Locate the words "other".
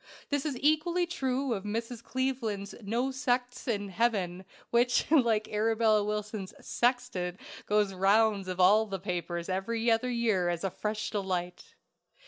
9.91-10.09